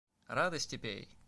Радости 0.29 0.77
пей! 0.81 1.07